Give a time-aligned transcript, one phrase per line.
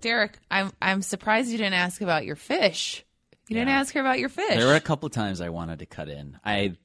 [0.00, 3.04] Derek, I'm I'm surprised you didn't ask about your fish.
[3.48, 4.56] You didn't ask her about your fish.
[4.56, 6.38] There were a couple times I wanted to cut in.
[6.44, 6.76] I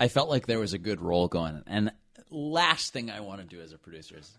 [0.00, 1.92] I felt like there was a good roll going, and
[2.30, 4.30] last thing I want to do as a producer is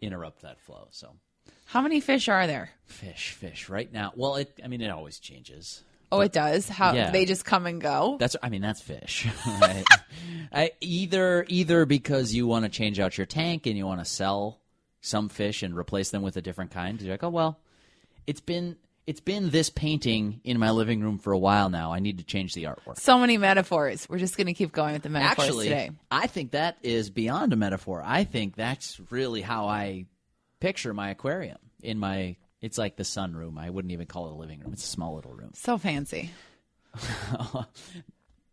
[0.00, 0.88] interrupt that flow.
[0.90, 1.14] So
[1.64, 2.70] How many fish are there?
[2.86, 3.68] fish, fish.
[3.68, 4.60] Right now, well, it.
[4.62, 5.82] I mean, it always changes.
[6.12, 6.68] Oh, it does.
[6.68, 7.10] How Yeah.
[7.10, 8.16] they just come and go.
[8.20, 8.36] That's.
[8.42, 9.26] I mean, that's fish.
[9.60, 9.84] Right?
[10.52, 14.04] I, either either because you want to change out your tank and you want to
[14.04, 14.60] sell
[15.02, 17.00] some fish and replace them with a different kind.
[17.02, 17.60] You're like, oh well,
[18.26, 21.92] it's been it's been this painting in my living room for a while now.
[21.92, 22.98] I need to change the artwork.
[22.98, 24.08] so many metaphors.
[24.08, 25.90] We're just going to keep going with the metaphors Actually, today.
[26.10, 28.02] I think that is beyond a metaphor.
[28.04, 30.06] I think that's really how I
[30.60, 32.36] picture my aquarium in my.
[32.60, 33.58] It's like the sunroom.
[33.58, 34.72] I wouldn't even call it a living room.
[34.72, 35.50] It's a small little room.
[35.54, 36.30] So fancy.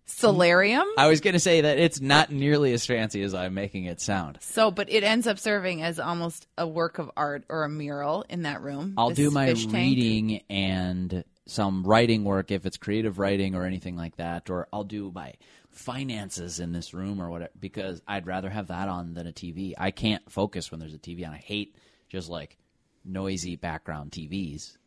[0.09, 0.85] Solarium.
[0.97, 4.01] I was going to say that it's not nearly as fancy as I'm making it
[4.01, 4.39] sound.
[4.41, 8.25] So, but it ends up serving as almost a work of art or a mural
[8.29, 8.95] in that room.
[8.97, 9.75] I'll do my fish tank.
[9.75, 14.83] reading and some writing work if it's creative writing or anything like that, or I'll
[14.83, 15.33] do my
[15.71, 19.73] finances in this room or whatever because I'd rather have that on than a TV.
[19.77, 21.33] I can't focus when there's a TV on.
[21.33, 21.75] I hate
[22.09, 22.57] just like
[23.05, 24.77] noisy background TVs.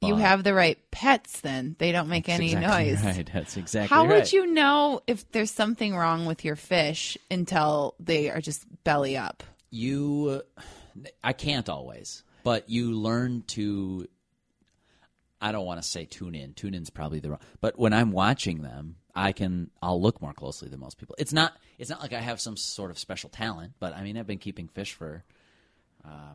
[0.00, 1.40] You have the right pets.
[1.40, 3.04] Then they don't make any Exactly noise.
[3.04, 3.30] Right.
[3.32, 4.18] That's exactly How right.
[4.18, 9.16] would you know if there's something wrong with your fish until they are just belly
[9.16, 9.42] up?
[9.70, 10.42] you
[11.22, 14.06] i can't always but you learn to
[15.40, 18.10] i don't want to say tune in tune in's probably the wrong but when i'm
[18.10, 22.00] watching them i can i'll look more closely than most people it's not it's not
[22.00, 24.94] like i have some sort of special talent but i mean i've been keeping fish
[24.94, 25.22] for
[26.04, 26.32] uh,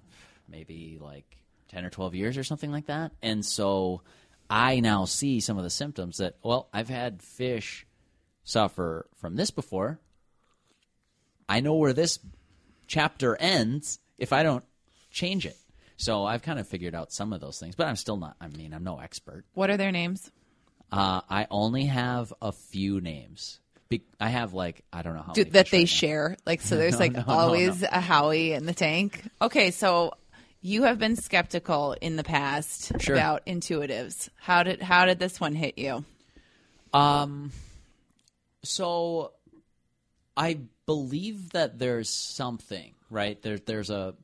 [0.48, 1.38] maybe like
[1.70, 4.02] 10 or 12 years or something like that and so
[4.50, 7.86] i now see some of the symptoms that well i've had fish
[8.44, 10.00] suffer from this before
[11.50, 12.20] i know where this
[12.88, 14.64] chapter ends if I don't
[15.10, 15.58] change it.
[15.98, 18.36] So I've kind of figured out some of those things, but I'm still not.
[18.42, 19.46] I mean, I'm no expert.
[19.54, 20.30] What are their names?
[20.92, 23.60] Uh, I only have a few names.
[23.90, 25.86] Be- I have like I don't know how Do, many that they right now.
[25.88, 26.38] share.
[26.46, 27.88] Like, so there's No, like no, always no.
[27.92, 29.24] a Howie in the tank.
[29.42, 30.14] Okay, so
[30.64, 33.14] you have been skeptical in the past Sure.
[33.16, 34.30] about intuitives.
[34.38, 36.04] How did how did this one hit you?
[36.94, 37.52] Um,
[38.64, 39.34] so
[40.36, 43.58] I believe that there's something right there.
[43.60, 44.16] There's a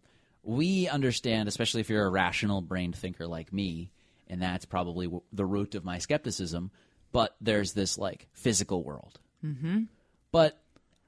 [0.43, 3.91] we understand, especially if you're a rational brain thinker like me,
[4.27, 6.71] and that's probably w- the root of my skepticism.
[7.11, 9.19] But there's this like physical world.
[9.43, 9.83] Mm-hmm.
[10.31, 10.57] But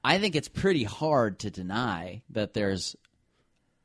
[0.04, 2.96] I think it's pretty hard to deny that there's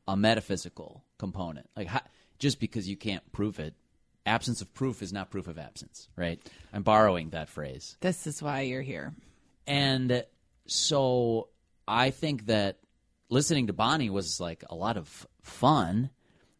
[0.07, 1.69] a metaphysical component.
[1.75, 2.01] Like how,
[2.39, 3.73] just because you can't prove it,
[4.25, 6.39] absence of proof is not proof of absence, right?
[6.73, 7.97] I'm borrowing that phrase.
[8.01, 9.13] This is why you're here.
[9.65, 10.23] And
[10.67, 11.49] so
[11.87, 12.79] I think that
[13.29, 16.09] listening to Bonnie was like a lot of fun.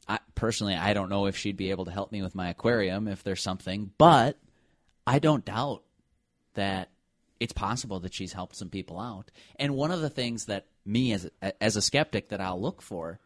[0.07, 3.07] I, personally, I don't know if she'd be able to help me with my aquarium
[3.07, 4.37] if there's something, but
[5.05, 5.83] I don't doubt
[6.55, 6.89] that
[7.39, 9.31] it's possible that she's helped some people out.
[9.57, 11.29] And one of the things that me as
[11.61, 13.19] as a skeptic that I'll look for,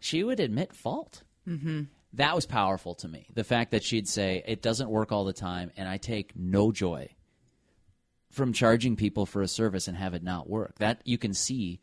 [0.00, 1.22] she would admit fault.
[1.46, 1.82] Mm-hmm.
[2.14, 3.28] That was powerful to me.
[3.34, 6.72] The fact that she'd say it doesn't work all the time, and I take no
[6.72, 7.14] joy
[8.30, 10.78] from charging people for a service and have it not work.
[10.78, 11.80] That you can see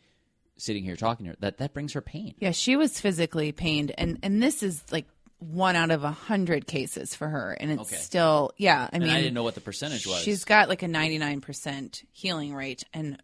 [0.58, 1.38] sitting here talking to her.
[1.40, 2.36] That that brings her pain.
[2.40, 5.08] Yeah, she was physically pained, and and this is like
[5.40, 7.96] one out of a hundred cases for her, and it's Okay.
[7.96, 8.84] still yeah.
[8.92, 10.24] I And mean, I didn't know what the percentage was.
[10.24, 13.22] She's got like a ninety nine percent healing rate, and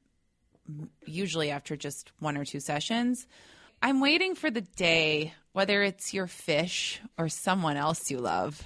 [1.06, 3.28] usually after just one or two sessions.
[3.84, 8.60] I'm waiting for the day, whether it's your fish or someone else you love,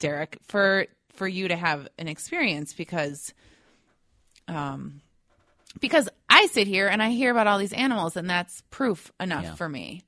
[0.00, 3.34] Derek, for for you to have an experience because
[4.46, 5.00] um
[5.80, 9.44] because I sit here and I hear about all these animals and that's proof enough
[9.44, 9.54] Yeah.
[9.54, 10.02] for me.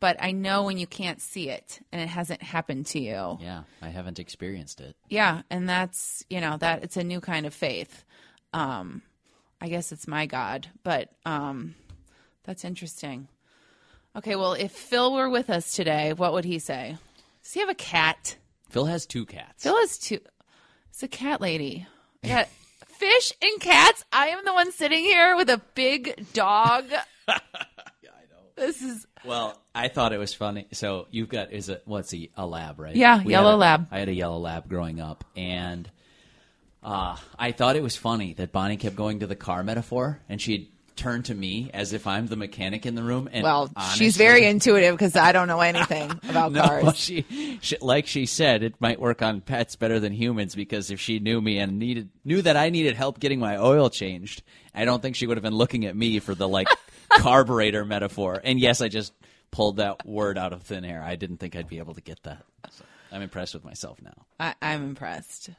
[0.00, 3.38] But I know when you can't see it and it hasn't happened to you.
[3.40, 4.94] yeah, I haven't experienced it.
[5.08, 8.04] Yeah, and that's you know that it's a new kind of faith.
[8.52, 9.02] Um,
[9.60, 11.74] I guess it's my God, but um,
[12.44, 13.28] that's interesting.
[14.16, 16.96] Okay, well, if Phil were with us today, what would he say?
[17.42, 18.36] Does he have a cat?
[18.70, 19.62] Phil has two cats.
[19.62, 20.20] Phil has two.
[20.90, 21.86] It's a cat lady.
[22.24, 22.48] I got
[22.88, 24.04] fish and cats.
[24.12, 26.84] I am the one sitting here with a big dog.
[27.28, 28.38] Yeah, I know.
[28.66, 30.66] This is Well, I thought it was funny.
[30.72, 32.94] So you've got is it what's he a lab, right?
[32.96, 33.88] Yeah, We yellow a- lab.
[33.90, 35.90] I had a yellow lab growing up, and
[36.82, 40.40] uh, I thought it was funny that Bonnie kept going to the car metaphor, and
[40.40, 43.28] she'd turn to me as if I'm the mechanic in the room.
[43.32, 46.96] And well, honestly- she's very intuitive because I don't know anything about No, cars.
[46.96, 50.98] she, she, like she said, it might work on pets better than humans because if
[51.00, 54.42] she knew me and needed knew that I needed help getting my oil changed,
[54.74, 56.68] I don't think she would have been looking at me for the like
[57.10, 58.40] carburetor metaphor.
[58.42, 59.12] And yes, I just
[59.50, 61.02] pulled that word out of thin air.
[61.02, 62.44] I didn't think I'd be able to get that.
[62.70, 64.14] So I'm impressed with myself now.
[64.40, 65.50] I, I'm impressed.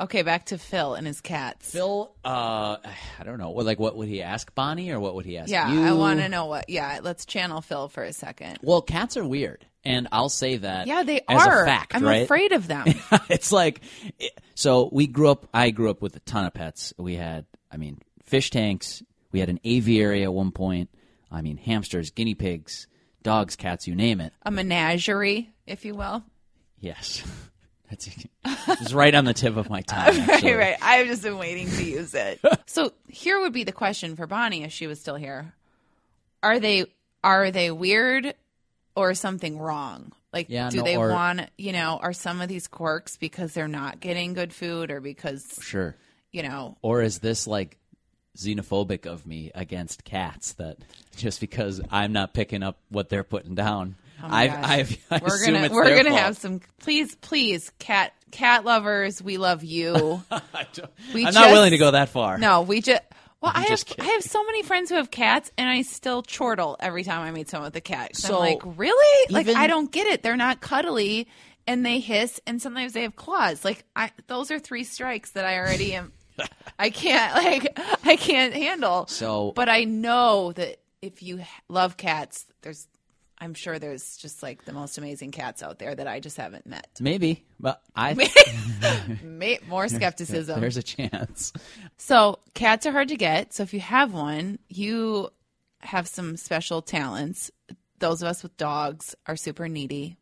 [0.00, 1.70] Okay, back to Phil and his cats.
[1.70, 2.78] Phil, uh,
[3.18, 3.52] I don't know.
[3.52, 5.82] Like, what would he ask Bonnie, or what would he ask yeah, you?
[5.82, 6.70] I want to know what.
[6.70, 8.58] Yeah, let's channel Phil for a second.
[8.62, 10.86] Well, cats are weird, and I'll say that.
[10.86, 11.64] Yeah, they are.
[11.64, 12.22] A fact, I'm right?
[12.22, 12.86] afraid of them.
[13.28, 13.82] it's like
[14.60, 17.76] so we grew up i grew up with a ton of pets we had i
[17.78, 20.90] mean fish tanks we had an aviary at one point
[21.30, 22.86] i mean hamsters guinea pigs
[23.22, 26.22] dogs cats you name it a menagerie, if you will.
[26.78, 27.22] yes
[27.90, 28.08] that's
[28.80, 30.52] it's right on the tip of my tongue actually.
[30.52, 30.76] Right, right.
[30.80, 32.40] I've just been waiting to use it.
[32.66, 35.52] so here would be the question for Bonnie if she was still here:
[36.42, 36.86] Are they
[37.22, 38.34] are they weird
[38.94, 40.12] or something wrong?
[40.32, 41.98] Like, Yeah, do no, they or- want you know?
[42.00, 45.96] Are some of these quirks because they're not getting good food or because sure
[46.32, 46.76] you know?
[46.82, 47.76] or is this like
[48.38, 50.76] xenophobic of me against cats that
[51.16, 54.52] just because i'm not picking up what they're putting down Oh I've.
[54.52, 56.20] I've, I we're gonna we're gonna fault.
[56.20, 56.60] have some.
[56.80, 60.22] Please, please, cat cat lovers, we love you.
[60.30, 60.66] I
[61.14, 63.02] we I'm not willing to go that far No, we just.
[63.40, 63.98] Well, I have just.
[63.98, 67.30] I have so many friends who have cats, and I still chortle every time I
[67.30, 68.14] meet someone with a cat.
[68.14, 69.26] So, I'm like, really?
[69.30, 70.22] Like, I don't get it.
[70.22, 71.26] They're not cuddly,
[71.66, 73.64] and they hiss, and sometimes they have claws.
[73.64, 76.12] Like, I those are three strikes that I already am.
[76.78, 79.06] I can't like I can't handle.
[79.06, 82.86] So- but I know that if you love cats, there's.
[83.40, 86.66] I'm sure there's just like the most amazing cats out there that I just haven't
[86.66, 86.88] met.
[87.00, 88.14] maybe but i
[89.68, 90.60] More skepticism.
[90.60, 91.52] There's a chance.
[91.96, 93.54] So cats are hard to get.
[93.54, 95.30] So if you have one, you
[95.80, 97.50] have some special talents.
[97.98, 100.16] Those of us with dogs are super needy.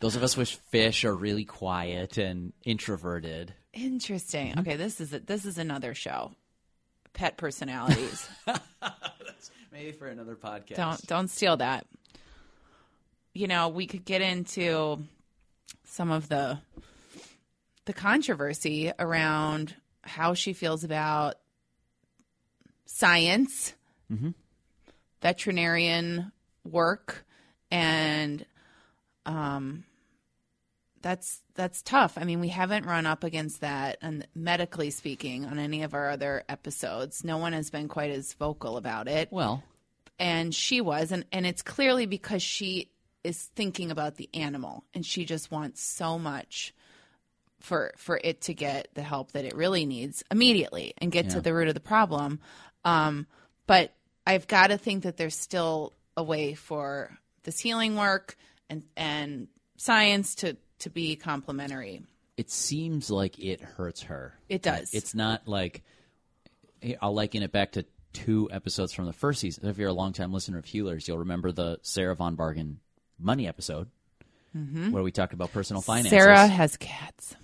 [0.00, 3.54] Those of us with fish are really quiet and introverted.
[3.72, 4.58] Interesting.
[4.58, 6.32] Okay, this is a, this is another show.
[7.12, 8.28] Pet personalities.
[9.74, 10.76] Maybe for another podcast.
[10.76, 11.84] don't don't steal that.
[13.32, 15.02] You know, we could get into
[15.82, 16.60] some of the
[17.84, 21.34] the controversy around how she feels about
[22.86, 23.74] science,
[25.20, 26.30] veterinarian
[26.62, 27.26] work,
[27.72, 28.46] and
[29.26, 29.82] um,
[31.04, 32.16] that's that's tough.
[32.16, 36.08] I mean, we haven't run up against that, and medically speaking, on any of our
[36.08, 39.28] other episodes, no one has been quite as vocal about it.
[39.30, 39.62] Well,
[40.18, 42.90] and she was and and it's clearly because she
[43.22, 46.74] is thinking about the animal and she just wants so much
[47.60, 51.40] for for it to get the help that it really needs immediately and get to
[51.40, 52.40] the root of the problem.
[52.84, 53.26] Um
[53.66, 53.92] but
[54.26, 58.36] i've got to think that there's still a way for this healing work
[58.70, 62.02] and and science to to be complementary.
[62.36, 64.34] it seems like it hurts her.
[64.48, 64.94] It does.
[64.94, 65.82] It's not like
[67.02, 69.68] I'll liken it back to two episodes from the first season.
[69.68, 72.76] If you're a longtime listener of Healers, you'll remember the Sarah Von Bargen
[73.18, 73.88] money episode
[74.52, 76.12] where we talked about personal finances.
[76.12, 76.22] Mm-hmm.
[76.22, 77.34] sarah has cats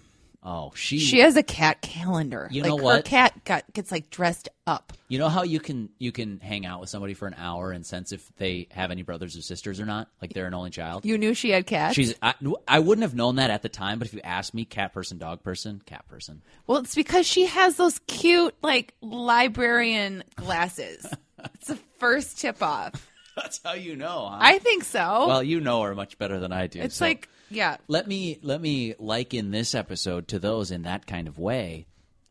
[0.42, 3.04] oh, she, she has a cat calendar You like know her what?
[3.04, 6.80] cat got gets like dressed up You know how you can you can hang out
[6.80, 9.86] with somebody for an hour and sense if they have any brothers or sisters or
[9.86, 11.04] not, like they're an only child.
[11.04, 11.94] You knew she had cats.
[11.94, 12.34] She's I,
[12.66, 15.18] I wouldn't have known that at the time, but if you asked me, cat person,
[15.18, 16.42] dog person, cat person.
[16.66, 21.06] well, it's because she has those cute like librarian glasses.
[21.54, 23.08] it's the first tip off.
[23.36, 24.28] That's how you know.
[24.30, 24.38] Huh?
[24.40, 25.26] I think so.
[25.26, 26.80] well, you know her much better than I do.
[26.80, 31.06] it's so like yeah, let me let me liken this episode to those in that
[31.06, 31.86] kind of way.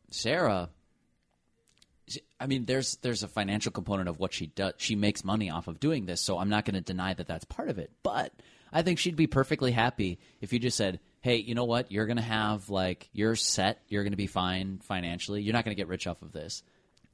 [0.10, 0.70] Sarah,
[2.40, 4.74] I mean, there's there's a financial component of what she does.
[4.78, 7.46] She makes money off of doing this, so I'm not going to deny that that's
[7.46, 7.92] part of it.
[8.02, 8.34] But
[8.72, 11.92] I think she'd be perfectly happy if you just said, "Hey, you know what?
[11.92, 13.82] You're going to have like you're set.
[13.88, 15.42] You're going to be fine financially.
[15.42, 16.64] You're not going to get rich off of this.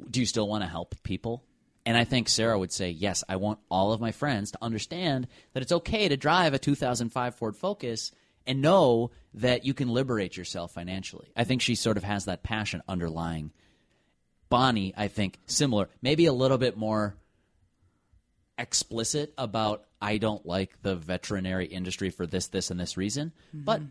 [0.10, 1.44] Do you still want to help people?"
[1.86, 5.28] And I think Sarah would say, "Yes, I want all of my friends to understand
[5.54, 8.12] that it's okay to drive a 2005 Ford Focus."
[8.48, 11.32] And know that you can liberate yourself financially.
[11.36, 13.52] I think she sort of has that passion underlying
[14.50, 17.16] Bonnie, I think, similar, maybe a little bit more
[18.58, 23.64] explicit about I don't like the veterinary industry for this, this, and this reason, mm-hmm.
[23.66, 23.82] but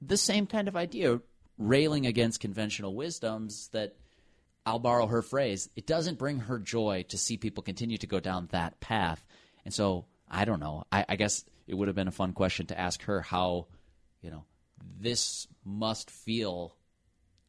[0.00, 1.20] the same kind of idea,
[1.58, 3.96] railing against conventional wisdoms that
[4.66, 8.20] I'll borrow her phrase, it doesn't bring her joy to see people continue to go
[8.20, 9.24] down that path.
[9.64, 10.84] And so I don't know.
[10.90, 13.66] I, I guess it would have been a fun question to ask her how,
[14.22, 14.44] you know,
[14.98, 16.76] this must feel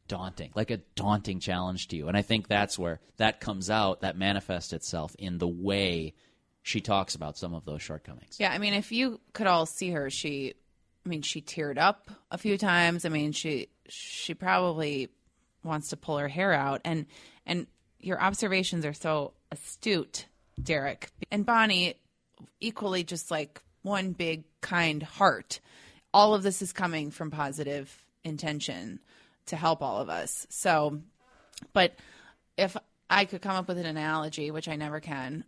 [0.07, 2.07] daunting, like a daunting challenge to you.
[2.07, 6.13] And I think that's where that comes out, that manifests itself in the way
[6.63, 8.37] she talks about some of those shortcomings.
[8.39, 10.53] Yeah, I mean, if you could all see her, she,
[11.05, 13.05] I mean, she teared up a few times.
[13.05, 15.09] I mean, she she probably
[15.65, 17.05] wants to pull her hair out, and
[17.45, 17.67] and
[17.99, 20.27] your observations are so astute,
[20.61, 21.95] Derek and Bonnie,
[22.59, 25.59] equally just like one big kind heart.
[26.13, 28.99] All of this is coming from positive intention
[29.47, 30.47] to help all of us.
[30.49, 30.99] So,
[31.73, 31.95] but
[32.57, 32.75] if
[33.09, 35.43] I could come up with an analogy, which I never can,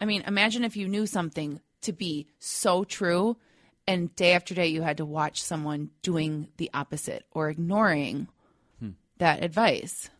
[0.00, 3.36] I mean, imagine if you knew something to be so true
[3.86, 8.28] and day after day you had to watch someone doing the opposite or ignoring
[9.18, 10.10] that advice.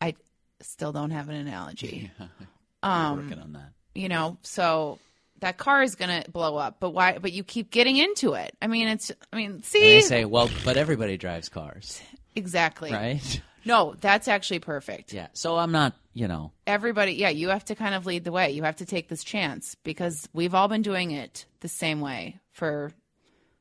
[0.00, 0.14] I
[0.60, 2.10] still don't have an analogy.
[2.82, 3.72] I'm um, working on that.
[3.94, 4.98] You know, so
[5.40, 8.54] that car is going to blow up, but why but you keep getting into it.
[8.60, 12.00] I mean, it's I mean, And see they say, well, but everybody drives cars,
[12.34, 12.92] exactly.
[12.92, 13.40] right?
[13.64, 15.12] No, that's actually perfect.
[15.12, 15.26] Yeah.
[15.32, 18.50] So I'm not, you know, everybody yeah you have to kind of lead the way
[18.50, 22.38] you have to take this chance because we've all been doing it the same way
[22.52, 22.92] for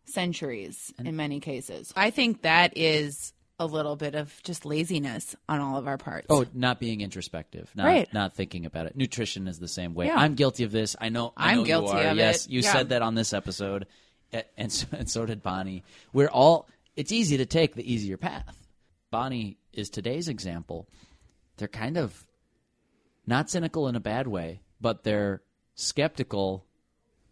[0.06, 5.60] centuries in many cases i think that is a little bit of just laziness on
[5.62, 8.14] all of our parts oh, not being introspective, not Right.
[8.14, 8.96] not thinking about it.
[8.98, 10.08] Nutrition is the same way.
[10.08, 10.18] Yeah.
[10.18, 10.96] I'm guilty of this.
[11.00, 11.32] I know.
[11.38, 12.08] I I'm know you guilty are.
[12.08, 12.52] of yes, it.
[12.52, 12.72] you Yeah.
[12.74, 13.88] said that on this episode,
[14.58, 15.84] and so, and so did Bonnie.
[16.12, 16.68] We're all.
[16.98, 18.58] It's easy to take the easier path.
[19.12, 20.88] Bonnie is today's example.
[21.58, 22.26] They're kind of
[23.26, 25.42] not cynical in a bad way, but they're
[25.76, 26.66] skeptical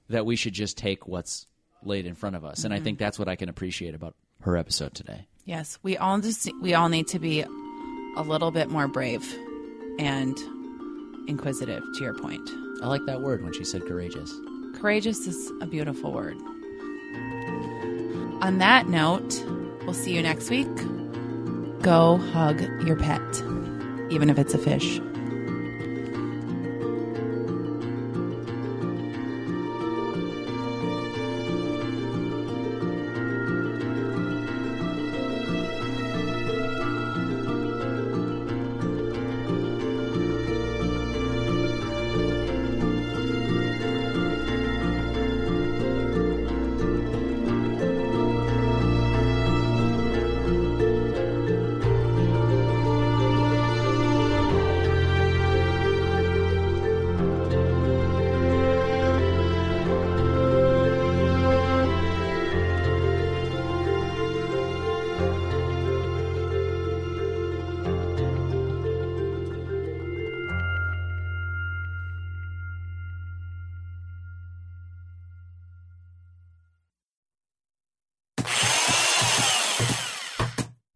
[0.09, 1.47] that we should just take what's
[1.83, 2.63] laid in front of us.
[2.63, 2.83] And I Mm-hmm.
[2.85, 5.27] think that's what I can appreciate about her episode today.
[5.45, 7.41] Yes we all just we all need to be
[8.15, 9.23] a little bit more brave
[10.00, 10.38] and
[11.27, 12.47] inquisitive to your point.
[12.81, 14.31] I like that word when she said courageous.
[14.75, 16.38] courageous is a beautiful word.
[18.41, 19.43] On that note
[19.85, 20.67] we'll see you next week.
[21.81, 23.21] Go hug your pet
[24.09, 25.00] even if it's a fish